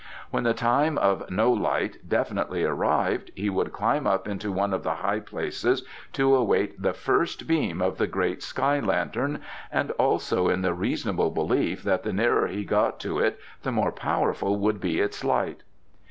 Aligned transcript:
When 0.31 0.41
the 0.45 0.55
time 0.55 0.97
of 0.97 1.29
no 1.29 1.51
light 1.51 2.09
definitely 2.09 2.63
arrived 2.63 3.29
he 3.35 3.51
would 3.51 3.71
climb 3.71 4.07
up 4.07 4.27
into 4.27 4.51
one 4.51 4.73
of 4.73 4.81
the 4.81 4.95
high 4.95 5.19
places 5.19 5.85
to 6.13 6.33
await 6.35 6.81
the 6.81 6.93
first 6.95 7.45
beam 7.47 7.83
of 7.83 7.99
the 7.99 8.07
great 8.07 8.41
sky 8.41 8.79
lantern, 8.79 9.41
and 9.71 9.91
also 9.99 10.47
in 10.49 10.63
the 10.63 10.73
reasonable 10.73 11.29
belief 11.29 11.83
that 11.83 12.01
the 12.01 12.13
nearer 12.13 12.47
he 12.47 12.65
got 12.65 12.99
to 13.01 13.19
it 13.19 13.39
the 13.61 13.71
more 13.71 13.91
powerful 13.91 14.57
would 14.57 14.81
be 14.81 14.99
its 14.99 15.23
light. 15.23 15.61